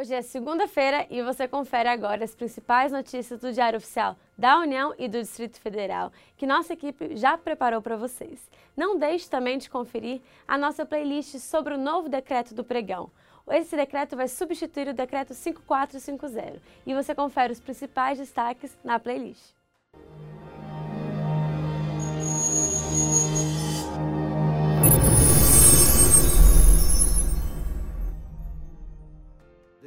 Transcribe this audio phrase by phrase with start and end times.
[0.00, 4.94] Hoje é segunda-feira e você confere agora as principais notícias do Diário Oficial da União
[4.98, 8.48] e do Distrito Federal, que nossa equipe já preparou para vocês.
[8.74, 13.10] Não deixe também de conferir a nossa playlist sobre o novo decreto do pregão.
[13.50, 19.59] Esse decreto vai substituir o decreto 5450 e você confere os principais destaques na playlist.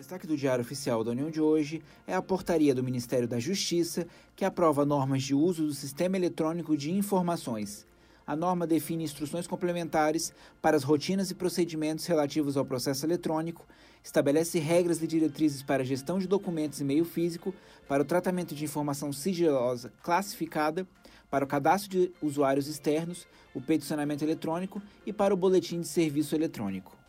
[0.04, 4.06] Destaque do Diário Oficial da União de hoje é a portaria do Ministério da Justiça
[4.36, 7.88] que aprova normas de uso do Sistema Eletrônico de Informações.
[8.28, 13.66] A norma define instruções complementares para as rotinas e procedimentos relativos ao processo eletrônico,
[14.04, 17.56] estabelece regras e diretrizes para a gestão de documentos e meio físico,
[17.88, 20.86] para o tratamento de informação sigilosa classificada,
[21.32, 26.36] para o cadastro de usuários externos, o peticionamento eletrônico e para o boletim de serviço
[26.36, 27.03] eletrônico.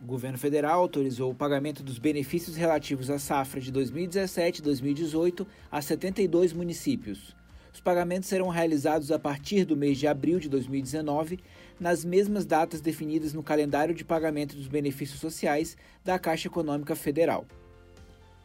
[0.00, 5.44] O governo federal autorizou o pagamento dos benefícios relativos à safra de 2017 e 2018
[5.72, 7.34] a 72 municípios.
[7.74, 11.40] Os pagamentos serão realizados a partir do mês de abril de 2019,
[11.80, 17.44] nas mesmas datas definidas no calendário de pagamento dos benefícios sociais da Caixa Econômica Federal.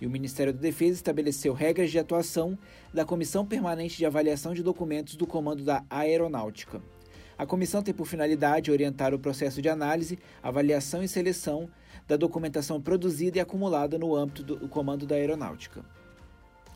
[0.01, 2.57] E o Ministério da Defesa estabeleceu regras de atuação
[2.91, 6.81] da Comissão Permanente de Avaliação de Documentos do Comando da Aeronáutica.
[7.43, 11.67] A comissão tem por finalidade orientar o processo de análise, avaliação e seleção
[12.07, 15.83] da documentação produzida e acumulada no âmbito do Comando da Aeronáutica.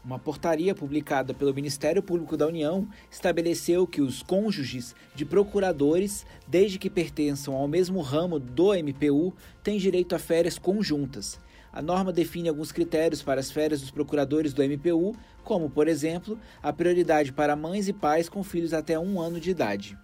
[0.04, 6.78] Uma portaria publicada pelo Ministério Público da União estabeleceu que os cônjuges de procuradores, desde
[6.78, 11.40] que pertençam ao mesmo ramo do MPU, têm direito a férias conjuntas.
[11.72, 15.16] A norma define alguns critérios para as férias dos procuradores do MPU,
[15.46, 19.52] como, por exemplo, a prioridade para mães e pais com filhos até um ano de
[19.52, 19.98] idade.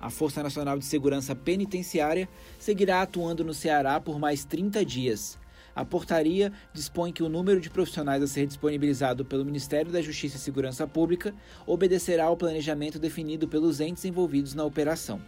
[0.00, 2.26] A Força Nacional de Segurança Penitenciária
[2.58, 5.38] seguirá atuando no Ceará por mais 30 dias.
[5.76, 10.36] A portaria dispõe que o número de profissionais a ser disponibilizado pelo Ministério da Justiça
[10.36, 11.34] e Segurança Pública
[11.66, 15.20] obedecerá ao planejamento definido pelos entes envolvidos na operação.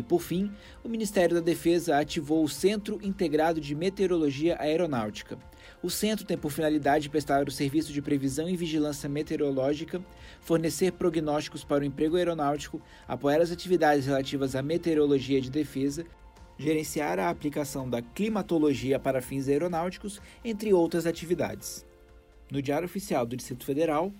[0.00, 0.50] E, por fim,
[0.82, 5.38] o Ministério da Defesa ativou o Centro Integrado de Meteorologia Aeronáutica.
[5.82, 10.02] O centro tem por finalidade prestar o serviço de previsão e vigilância meteorológica,
[10.40, 16.06] fornecer prognósticos para o emprego aeronáutico, apoiar as atividades relativas à meteorologia de defesa,
[16.58, 21.84] gerenciar a aplicação da climatologia para fins aeronáuticos, entre outras atividades.
[22.50, 24.10] No Diário Oficial do Distrito Federal,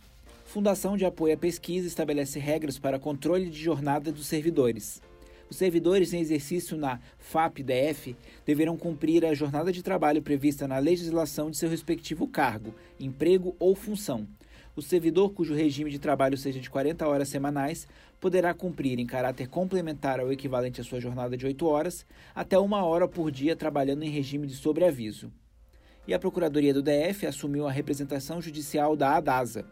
[0.44, 5.00] Fundação de Apoio à Pesquisa estabelece regras para controle de jornada dos servidores.
[5.50, 8.16] Os servidores em exercício na FAP-DF
[8.46, 13.74] deverão cumprir a jornada de trabalho prevista na legislação de seu respectivo cargo, emprego ou
[13.74, 14.28] função.
[14.76, 17.88] O servidor cujo regime de trabalho seja de 40 horas semanais
[18.20, 22.84] poderá cumprir em caráter complementar ao equivalente à sua jornada de 8 horas, até uma
[22.84, 25.32] hora por dia trabalhando em regime de sobreaviso.
[26.06, 29.66] E a Procuradoria do DF assumiu a representação judicial da ADASA,